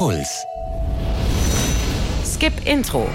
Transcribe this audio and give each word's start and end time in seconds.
Puls. 0.00 0.46
Skip 2.24 2.54
Intro. 2.66 3.06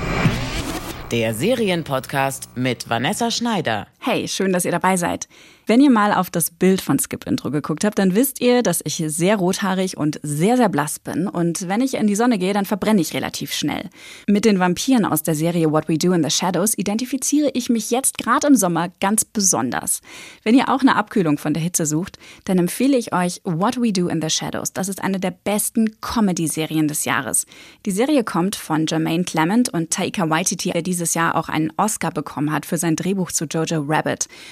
Der 1.10 1.34
Serienpodcast 1.34 2.50
mit 2.56 2.88
Vanessa 2.88 3.32
Schneider. 3.32 3.88
Hey, 4.08 4.28
schön, 4.28 4.54
dass 4.54 4.66
ihr 4.66 4.72
dabei 4.72 4.98
seid. 4.98 5.28
Wenn 5.66 5.82
ihr 5.82 5.90
mal 5.90 6.14
auf 6.14 6.30
das 6.30 6.52
Bild 6.52 6.80
von 6.80 7.00
Skip 7.00 7.26
Intro 7.26 7.50
geguckt 7.50 7.84
habt, 7.84 7.98
dann 7.98 8.14
wisst 8.14 8.40
ihr, 8.40 8.62
dass 8.62 8.82
ich 8.84 9.04
sehr 9.08 9.38
rothaarig 9.38 9.98
und 9.98 10.20
sehr, 10.22 10.58
sehr 10.58 10.70
blass 10.70 11.00
bin. 11.00 11.28
Und 11.28 11.68
wenn 11.68 11.82
ich 11.82 11.96
in 11.96 12.06
die 12.06 12.14
Sonne 12.14 12.38
gehe, 12.38 12.54
dann 12.54 12.66
verbrenne 12.66 13.02
ich 13.02 13.16
relativ 13.16 13.52
schnell. 13.52 13.90
Mit 14.28 14.46
den 14.46 14.60
Vampiren 14.60 15.06
aus 15.06 15.24
der 15.24 15.34
Serie 15.34 15.72
What 15.72 15.90
We 15.90 15.98
Do 15.98 16.14
in 16.14 16.24
the 16.24 16.30
Shadows 16.30 16.78
identifiziere 16.78 17.50
ich 17.56 17.70
mich 17.70 17.90
jetzt 17.90 18.20
gerade 18.20 18.46
im 18.46 18.56
Sommer 18.56 18.90
ganz 19.00 19.26
besonders. 19.26 20.02
Wenn 20.44 20.54
ihr 20.54 20.70
auch 20.70 20.82
eine 20.82 20.98
Abkühlung 20.98 21.40
von 21.40 21.56
der 21.56 21.64
Hitze 21.64 21.88
sucht, 21.88 22.20
dann 22.44 22.60
empfehle 22.60 22.98
ich 22.98 23.12
euch 23.12 23.42
What 23.44 23.82
We 23.82 23.92
Do 23.92 24.08
in 24.08 24.22
the 24.22 24.30
Shadows. 24.30 24.72
Das 24.72 24.88
ist 24.88 25.04
eine 25.04 25.20
der 25.20 25.32
besten 25.32 26.00
Comedy-Serien 26.02 26.88
des 26.88 27.06
Jahres. 27.06 27.48
Die 27.88 27.92
Serie 27.92 28.24
kommt 28.24 28.56
von 28.56 28.86
Jermaine 28.86 29.24
Clement 29.24 29.70
und 29.70 29.90
Taika 29.90 30.30
Waititi, 30.30 30.70
der 30.70 30.84
dieses 30.84 31.16
Jahr 31.16 31.34
auch 31.34 31.50
einen 31.50 31.74
Oscar 31.78 32.12
bekommen 32.12 32.52
hat 32.52 32.68
für 32.68 32.78
sein 32.78 32.96
Drehbuch 32.96 33.32
zu 33.32 33.46
Jojo 33.46 33.82
Rabbit. 33.82 33.95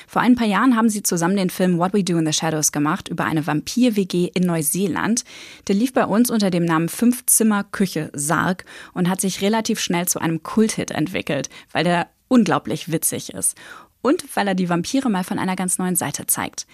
Vor 0.07 0.21
ein 0.21 0.35
paar 0.35 0.47
Jahren 0.47 0.75
haben 0.75 0.89
sie 0.89 1.03
zusammen 1.03 1.35
den 1.35 1.49
Film 1.49 1.77
What 1.77 1.93
We 1.93 2.03
Do 2.03 2.17
in 2.17 2.25
the 2.25 2.33
Shadows 2.33 2.71
gemacht 2.71 3.09
über 3.09 3.25
eine 3.25 3.45
Vampir-WG 3.45 4.31
in 4.33 4.43
Neuseeland. 4.43 5.23
Der 5.67 5.75
lief 5.75 5.93
bei 5.93 6.05
uns 6.05 6.29
unter 6.29 6.49
dem 6.49 6.65
Namen 6.65 6.89
Fünf-Zimmer-Küche 6.89 8.09
Sarg 8.13 8.65
und 8.93 9.09
hat 9.09 9.21
sich 9.21 9.41
relativ 9.41 9.79
schnell 9.79 10.07
zu 10.07 10.19
einem 10.19 10.43
Kulthit 10.43 10.91
entwickelt, 10.91 11.49
weil 11.71 11.83
der 11.83 12.07
unglaublich 12.27 12.91
witzig 12.91 13.33
ist. 13.33 13.57
Und 14.01 14.23
weil 14.35 14.47
er 14.47 14.55
die 14.55 14.69
Vampire 14.69 15.09
mal 15.09 15.23
von 15.23 15.39
einer 15.39 15.55
ganz 15.55 15.77
neuen 15.77 15.95
Seite 15.95 16.27
zeigt. 16.27 16.65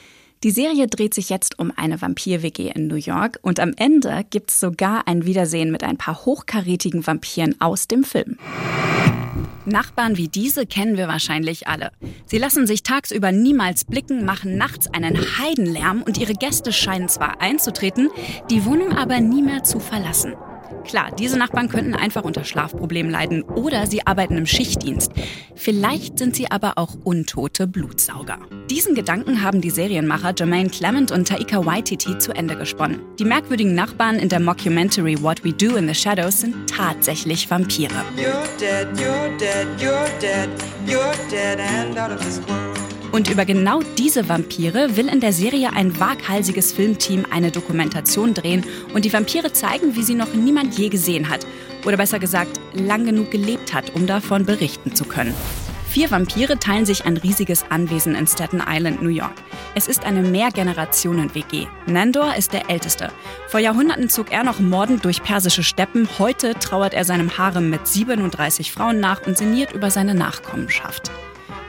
Die 0.44 0.52
Serie 0.52 0.88
dreht 0.88 1.14
sich 1.14 1.30
jetzt 1.30 1.60
um 1.60 1.74
eine 1.76 2.02
Vampir-WG 2.02 2.72
in 2.74 2.88
New 2.88 2.96
York 2.96 3.40
und 3.42 3.60
am 3.60 3.74
Ende 3.76 4.24
gibt 4.30 4.52
es 4.52 4.62
sogar 4.62 5.06
ein 5.06 5.26
Wiedersehen 5.26 5.70
mit 5.70 5.84
ein 5.84 5.98
paar 5.98 6.24
hochkarätigen 6.24 7.06
Vampiren 7.06 7.60
aus 7.60 7.90
dem 7.90 8.06
Film. 8.06 8.38
Nachbarn 9.66 10.18
wie 10.18 10.28
diese 10.28 10.66
kennen 10.66 10.98
wir 10.98 11.08
wahrscheinlich 11.08 11.68
alle. 11.68 11.92
Sie 12.26 12.38
lassen 12.38 12.68
sich 12.68 12.84
tagsüber 12.84 13.32
niemals 13.32 13.86
blicken, 13.86 14.26
machen 14.26 14.58
nachts 14.58 14.88
einen 14.94 15.18
Heidenlärm 15.38 16.02
und 16.04 16.18
ihre 16.18 16.34
Gäste 16.34 16.72
scheinen 16.72 17.10
zwar 17.10 17.42
einzutreten, 17.42 18.10
die 18.50 18.66
Wohnung 18.66 18.94
aber 18.94 19.20
nie 19.20 19.42
mehr 19.42 19.64
zu 19.64 19.80
verlassen. 19.80 20.34
Klar, 20.86 21.12
diese 21.18 21.38
Nachbarn 21.38 21.70
könnten 21.70 21.94
einfach 21.94 22.24
unter 22.24 22.44
Schlafproblemen 22.44 23.12
leiden 23.12 23.44
oder 23.44 23.88
sie 23.88 24.06
arbeiten 24.06 24.38
im 24.38 24.46
Schichtdienst. 24.46 25.12
Vielleicht 25.56 26.18
sind 26.18 26.36
sie 26.36 26.50
aber 26.50 26.74
auch 26.78 26.96
untote 27.04 27.68
Blutsauger. 27.68 28.40
Diesen 28.70 28.96
Gedanken 28.96 29.42
haben 29.42 29.62
die 29.62 29.70
Serienmacher 29.70 30.34
Jermaine 30.38 30.70
Clement 30.70 31.12
und 31.12 31.28
Taika 31.28 31.66
Waititi 31.66 32.18
zu 32.18 32.32
Ende 32.34 32.56
gesponnen. 32.56 33.02
Die 33.20 33.26
merkwürdigen 33.26 33.76
Nachbarn 33.76 34.18
in 34.18 34.30
der 34.30 34.40
Mockumentary 34.40 35.22
What 35.22 35.44
We 35.44 35.54
Do 35.54 35.76
in 35.76 35.88
the 35.88 35.96
Shadows 35.96 36.42
sind 36.42 36.70
tatsächlich 36.70 37.50
Vampire. 37.50 37.90
You're 38.16 38.48
dead, 38.60 38.88
you're 38.98 39.38
dead, 39.38 39.68
you're 39.80 40.08
dead, 40.20 41.60
Und 43.20 43.30
über 43.30 43.44
genau 43.44 43.82
diese 43.98 44.30
Vampire 44.30 44.96
will 44.96 45.10
in 45.10 45.20
der 45.20 45.34
Serie 45.34 45.74
ein 45.74 46.00
waghalsiges 46.00 46.72
Filmteam 46.72 47.26
eine 47.30 47.52
Dokumentation 47.52 48.34
drehen 48.34 48.64
und 48.94 49.04
die 49.04 49.12
Vampire 49.12 49.52
zeigen, 49.52 49.98
wie 49.98 50.04
sie 50.04 50.16
noch 50.16 50.34
niemand 50.34 50.78
je 50.78 50.88
gesehen 50.88 51.28
hat. 51.28 51.46
Oder 51.86 51.98
besser 51.98 52.20
gesagt, 52.20 52.62
lang 52.72 53.04
genug 53.04 53.30
gelebt 53.30 53.74
hat, 53.74 53.94
um 53.94 54.08
davon 54.08 54.46
berichten 54.46 54.96
zu 54.96 55.04
können. 55.04 55.34
Vier 55.90 56.10
Vampire 56.10 56.60
teilen 56.60 56.86
sich 56.86 57.04
ein 57.04 57.18
riesiges 57.18 57.66
Anwesen 57.70 58.16
in 58.16 58.26
Staten 58.26 58.64
Island, 58.66 59.02
New 59.02 59.10
York. 59.10 59.36
Es 59.76 59.90
ist 59.90 60.06
eine 60.06 60.22
Mehrgenerationen-WG. 60.22 61.68
Nandor 61.88 62.36
ist 62.38 62.54
der 62.54 62.70
Älteste. 62.70 63.12
Vor 63.50 63.60
Jahrhunderten 63.60 64.08
zog 64.08 64.32
er 64.32 64.46
noch 64.46 64.62
mordend 64.62 65.04
durch 65.04 65.22
persische 65.24 65.64
Steppen. 65.64 66.08
Heute 66.20 66.54
trauert 66.54 66.94
er 66.94 67.04
seinem 67.04 67.38
Harem 67.38 67.70
mit 67.70 67.86
37 67.86 68.72
Frauen 68.72 69.02
nach 69.02 69.28
und 69.28 69.38
sinniert 69.38 69.74
über 69.74 69.92
seine 69.92 70.14
Nachkommenschaft. 70.16 71.12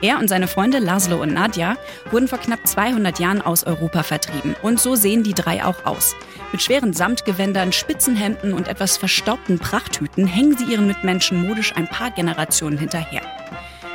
Er 0.02 0.18
und 0.18 0.28
seine 0.28 0.48
Freunde 0.48 0.78
Laszlo 0.78 1.20
und 1.20 1.34
Nadja 1.34 1.76
wurden 2.10 2.26
vor 2.26 2.38
knapp 2.38 2.66
200 2.66 3.18
Jahren 3.18 3.42
aus 3.42 3.64
Europa 3.64 4.02
vertrieben. 4.02 4.56
Und 4.62 4.80
so 4.80 4.94
sehen 4.94 5.22
die 5.22 5.34
drei 5.34 5.62
auch 5.62 5.84
aus. 5.84 6.16
Mit 6.52 6.62
schweren 6.62 6.94
Samtgewändern, 6.94 7.72
Spitzenhemden 7.72 8.54
und 8.54 8.66
etwas 8.66 8.96
verstaubten 8.96 9.58
Prachthüten 9.58 10.26
hängen 10.26 10.56
sie 10.56 10.64
ihren 10.64 10.86
Mitmenschen 10.86 11.46
modisch 11.46 11.74
ein 11.76 11.86
paar 11.86 12.10
Generationen 12.10 12.78
hinterher. 12.78 13.20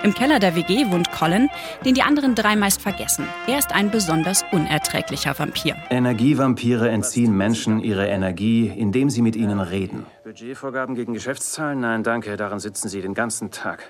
Im 0.04 0.14
Keller 0.14 0.38
der 0.38 0.56
WG 0.56 0.92
wohnt 0.92 1.12
Colin, 1.12 1.50
den 1.84 1.96
die 1.96 2.04
anderen 2.04 2.36
drei 2.36 2.56
meist 2.56 2.84
vergessen. 2.84 3.28
Er 3.48 3.58
ist 3.58 3.74
ein 3.74 3.90
besonders 3.90 4.46
unerträglicher 4.52 5.38
Vampir. 5.40 5.76
Energievampire 5.90 6.90
entziehen 6.90 7.36
Menschen 7.36 7.80
ihre 7.80 8.06
Energie, 8.06 8.68
indem 8.68 9.10
sie 9.10 9.24
mit 9.24 9.36
ihnen 9.36 9.60
reden. 9.60 10.06
Budgetvorgaben 10.24 10.94
gegen 10.94 11.14
Geschäftszahlen? 11.14 11.80
Nein, 11.80 12.04
danke, 12.04 12.38
daran 12.38 12.60
sitzen 12.60 12.88
sie 12.90 13.02
den 13.02 13.16
ganzen 13.16 13.50
Tag. 13.50 13.90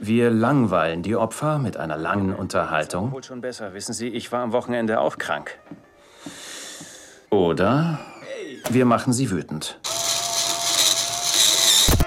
Wir 0.00 0.30
langweilen 0.30 1.02
die 1.02 1.16
Opfer 1.16 1.58
mit 1.58 1.76
einer 1.76 1.96
langen 1.96 2.32
Unterhaltung. 2.32 3.10
Wohl 3.10 3.24
schon 3.24 3.40
besser. 3.40 3.74
Wissen 3.74 3.92
Sie, 3.92 4.08
ich 4.08 4.30
war 4.30 4.42
am 4.42 4.52
Wochenende 4.52 5.00
auch 5.00 5.18
krank. 5.18 5.58
Oder 7.30 7.98
wir 8.70 8.84
machen 8.84 9.12
sie 9.12 9.30
wütend. 9.30 9.78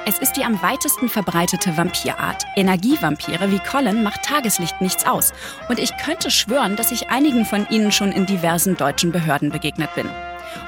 Es 0.06 0.18
ist 0.20 0.34
die 0.34 0.44
am 0.44 0.62
weitesten 0.62 1.10
verbreitete 1.10 1.78
Vampirart. 1.78 2.46
Energievampire 2.56 3.52
wie 3.52 3.60
Colin 3.60 4.04
macht 4.04 4.24
Tageslicht 4.24 4.82
nichts 4.82 5.06
aus. 5.06 5.34
Und 5.70 5.78
ich 5.78 5.96
könnte 5.98 6.32
schwören, 6.32 6.76
dass 6.76 6.92
ich 6.92 7.10
einigen 7.10 7.46
von 7.46 7.68
ihnen 7.70 7.92
schon 7.92 8.12
in 8.12 8.26
diversen 8.26 8.78
deutschen 8.78 9.12
Behörden 9.12 9.52
begegnet 9.52 9.94
bin. 9.96 10.10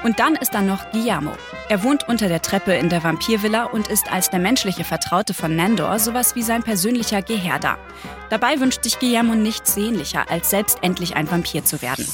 Und 0.02 0.18
dann 0.18 0.34
ist 0.36 0.54
da 0.54 0.60
noch 0.60 0.90
Guillermo. 0.90 1.32
Er 1.68 1.82
wohnt 1.82 2.08
unter 2.08 2.28
der 2.28 2.42
Treppe 2.42 2.74
in 2.74 2.88
der 2.88 3.02
Vampirvilla 3.02 3.64
und 3.64 3.88
ist 3.88 4.12
als 4.12 4.30
der 4.30 4.40
menschliche 4.40 4.84
Vertraute 4.84 5.34
von 5.34 5.56
Nandor 5.56 5.98
sowas 5.98 6.34
wie 6.34 6.42
sein 6.42 6.62
persönlicher 6.62 7.22
Geherr 7.22 7.58
da. 7.58 7.78
Dabei 8.30 8.60
wünscht 8.60 8.82
sich 8.82 8.98
Guillermo 8.98 9.34
nichts 9.34 9.74
sehnlicher, 9.74 10.30
als 10.30 10.50
selbst 10.50 10.78
endlich 10.82 11.16
ein 11.16 11.30
Vampir 11.30 11.64
zu 11.64 11.82
werden. 11.82 12.06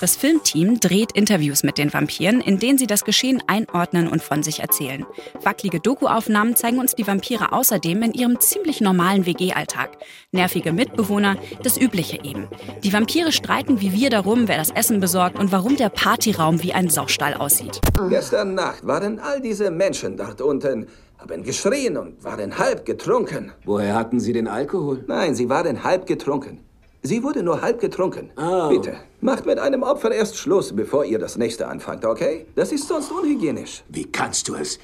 Das 0.00 0.14
Filmteam 0.14 0.78
dreht 0.78 1.12
Interviews 1.12 1.62
mit 1.62 1.78
den 1.78 1.92
Vampiren, 1.92 2.42
in 2.42 2.58
denen 2.58 2.76
sie 2.76 2.86
das 2.86 3.04
Geschehen 3.04 3.42
einordnen 3.46 4.08
und 4.08 4.22
von 4.22 4.42
sich 4.42 4.60
erzählen. 4.60 5.06
Wackelige 5.42 5.80
Dokuaufnahmen 5.80 6.54
zeigen 6.54 6.78
uns 6.78 6.94
die 6.94 7.06
Vampire 7.06 7.52
außerdem 7.52 8.02
in 8.02 8.12
ihrem 8.12 8.38
ziemlich 8.38 8.82
normalen 8.82 9.24
WG-Alltag. 9.24 9.96
Nervige 10.32 10.72
Mitbewohner, 10.72 11.36
das 11.62 11.78
Übliche 11.78 12.18
eben. 12.22 12.46
Die 12.84 12.92
Vampire 12.92 13.32
streiten 13.32 13.80
wie 13.80 13.92
wir 13.92 14.10
darum, 14.10 14.48
wer 14.48 14.58
das 14.58 14.70
Essen 14.70 15.00
besorgt 15.00 15.38
und 15.38 15.50
warum 15.50 15.76
der 15.76 15.88
Partyraum 15.88 16.62
wie 16.62 16.74
ein 16.74 16.90
Saustall 16.90 17.32
aussieht. 17.32 17.80
Gestern 18.10 18.54
Nacht 18.54 18.86
waren 18.86 19.18
all 19.18 19.40
diese 19.40 19.70
Menschen 19.70 20.16
dort 20.16 20.42
unten 20.42 20.88
haben 21.18 21.42
geschrien 21.42 21.96
und 21.96 22.22
waren 22.22 22.58
halb 22.58 22.84
getrunken. 22.84 23.52
Woher 23.64 23.94
hatten 23.94 24.20
Sie 24.20 24.34
den 24.34 24.48
Alkohol? 24.48 25.02
Nein, 25.06 25.34
sie 25.34 25.48
waren 25.48 25.82
halb 25.82 26.06
getrunken. 26.06 26.65
Sie 27.06 27.22
wurde 27.22 27.44
nur 27.44 27.62
halb 27.62 27.80
getrunken. 27.80 28.30
Oh. 28.36 28.68
Bitte, 28.68 28.96
macht 29.20 29.46
mit 29.46 29.60
einem 29.60 29.84
Opfer 29.84 30.10
erst 30.10 30.36
Schluss, 30.36 30.74
bevor 30.74 31.04
ihr 31.04 31.20
das 31.20 31.36
nächste 31.36 31.68
anfangt, 31.68 32.04
okay? 32.04 32.46
Das 32.56 32.72
ist 32.72 32.88
sonst 32.88 33.12
unhygienisch. 33.12 33.84
Wie 33.88 34.06
kannst 34.10 34.48
du 34.48 34.56
es? 34.56 34.80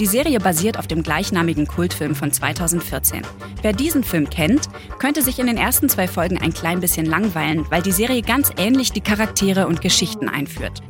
Die 0.00 0.06
Serie 0.06 0.40
basiert 0.40 0.76
auf 0.76 0.88
dem 0.88 1.04
gleichnamigen 1.04 1.68
Kultfilm 1.68 2.16
von 2.16 2.32
2014. 2.32 3.22
Wer 3.62 3.72
diesen 3.72 4.02
Film 4.02 4.28
kennt, 4.28 4.68
könnte 4.98 5.22
sich 5.22 5.38
in 5.38 5.46
den 5.46 5.58
ersten 5.58 5.88
zwei 5.88 6.08
Folgen 6.08 6.38
ein 6.38 6.52
klein 6.52 6.80
bisschen 6.80 7.06
langweilen, 7.06 7.64
weil 7.70 7.82
die 7.82 7.92
Serie 7.92 8.22
ganz 8.22 8.50
ähnlich 8.56 8.90
die 8.90 9.00
Charaktere 9.00 9.68
und 9.68 9.82
Geschichten 9.82 10.28
einführt. 10.28 10.82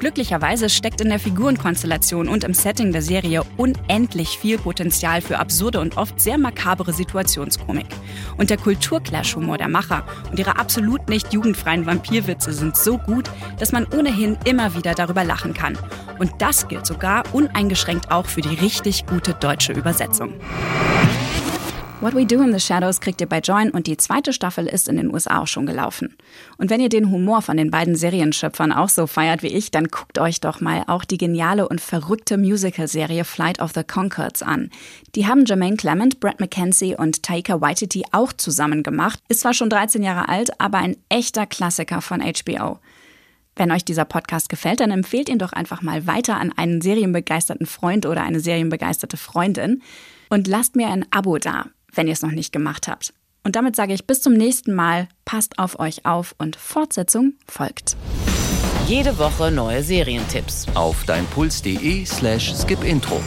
Glücklicherweise 0.00 0.68
steckt 0.68 1.00
in 1.00 1.08
der 1.08 1.18
Figurenkonstellation 1.18 2.28
und 2.28 2.44
im 2.44 2.52
Setting 2.52 2.92
der 2.92 3.02
Serie 3.02 3.42
unendlich 3.56 4.38
viel 4.38 4.58
Potenzial 4.58 5.20
für 5.20 5.38
absurde 5.38 5.80
und 5.80 5.96
oft 5.96 6.20
sehr 6.20 6.36
makabere 6.36 6.92
Situationskomik. 6.92 7.86
Und 8.36 8.50
der 8.50 8.58
Kulturclash-Humor 8.58 9.58
der 9.58 9.68
Macher 9.68 10.04
und 10.30 10.38
ihre 10.38 10.58
absolut 10.58 11.08
nicht 11.08 11.32
jugendfreien 11.32 11.86
Vampirwitze 11.86 12.52
sind 12.52 12.76
so 12.76 12.98
gut, 12.98 13.30
dass 13.58 13.72
man 13.72 13.86
ohnehin 13.96 14.36
immer 14.44 14.74
wieder 14.74 14.94
darüber 14.94 15.24
lachen 15.24 15.54
kann. 15.54 15.78
Und 16.18 16.32
das 16.38 16.68
gilt 16.68 16.86
sogar 16.86 17.22
uneingeschränkt 17.32 18.10
auch 18.10 18.26
für 18.26 18.40
die 18.40 18.54
richtig 18.54 19.06
gute 19.06 19.34
deutsche 19.34 19.72
Übersetzung. 19.72 20.34
What 22.04 22.14
We 22.14 22.26
Do 22.26 22.42
in 22.42 22.52
the 22.52 22.60
Shadows 22.60 23.00
kriegt 23.00 23.22
ihr 23.22 23.26
bei 23.26 23.38
Join 23.38 23.70
und 23.70 23.86
die 23.86 23.96
zweite 23.96 24.34
Staffel 24.34 24.66
ist 24.66 24.90
in 24.90 24.96
den 24.96 25.10
USA 25.10 25.38
auch 25.38 25.46
schon 25.46 25.64
gelaufen. 25.64 26.14
Und 26.58 26.68
wenn 26.68 26.82
ihr 26.82 26.90
den 26.90 27.10
Humor 27.10 27.40
von 27.40 27.56
den 27.56 27.70
beiden 27.70 27.96
Serienschöpfern 27.96 28.72
auch 28.72 28.90
so 28.90 29.06
feiert 29.06 29.42
wie 29.42 29.46
ich, 29.46 29.70
dann 29.70 29.86
guckt 29.86 30.18
euch 30.18 30.38
doch 30.38 30.60
mal 30.60 30.84
auch 30.86 31.06
die 31.06 31.16
geniale 31.16 31.66
und 31.66 31.80
verrückte 31.80 32.36
Musical-Serie 32.36 33.24
Flight 33.24 33.58
of 33.58 33.72
the 33.74 33.84
Concords 33.84 34.42
an. 34.42 34.68
Die 35.14 35.26
haben 35.26 35.46
Jermaine 35.46 35.78
Clement, 35.78 36.20
Brett 36.20 36.40
McKenzie 36.40 36.94
und 36.94 37.22
Taika 37.22 37.62
Waititi 37.62 38.04
auch 38.12 38.34
zusammen 38.34 38.82
gemacht. 38.82 39.18
Ist 39.28 39.40
zwar 39.40 39.54
schon 39.54 39.70
13 39.70 40.02
Jahre 40.02 40.28
alt, 40.28 40.60
aber 40.60 40.76
ein 40.76 40.98
echter 41.08 41.46
Klassiker 41.46 42.02
von 42.02 42.20
HBO. 42.20 42.80
Wenn 43.56 43.72
euch 43.72 43.82
dieser 43.86 44.04
Podcast 44.04 44.50
gefällt, 44.50 44.80
dann 44.80 44.90
empfehlt 44.90 45.30
ihn 45.30 45.38
doch 45.38 45.54
einfach 45.54 45.80
mal 45.80 46.06
weiter 46.06 46.38
an 46.38 46.52
einen 46.54 46.82
serienbegeisterten 46.82 47.64
Freund 47.64 48.04
oder 48.04 48.24
eine 48.24 48.40
serienbegeisterte 48.40 49.16
Freundin 49.16 49.80
und 50.28 50.46
lasst 50.46 50.76
mir 50.76 50.88
ein 50.88 51.06
Abo 51.10 51.38
da 51.38 51.64
wenn 51.96 52.06
ihr 52.06 52.12
es 52.12 52.22
noch 52.22 52.30
nicht 52.30 52.52
gemacht 52.52 52.88
habt. 52.88 53.12
Und 53.44 53.56
damit 53.56 53.76
sage 53.76 53.92
ich 53.92 54.06
bis 54.06 54.22
zum 54.22 54.32
nächsten 54.32 54.74
Mal. 54.74 55.08
Passt 55.24 55.58
auf 55.58 55.78
euch 55.78 56.06
auf 56.06 56.34
und 56.38 56.56
Fortsetzung 56.56 57.34
folgt. 57.46 57.96
Jede 58.86 59.18
Woche 59.18 59.50
neue 59.50 59.82
Serientipps. 59.82 60.66
Auf 60.74 61.04
deinpuls.de 61.04 62.04
slash 62.04 62.54
skipintro. 62.54 63.20